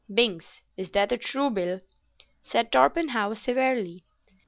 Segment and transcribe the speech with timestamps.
[0.11, 1.79] "Binks, is that a true bill?"
[2.41, 4.03] said Torpenhow, severely.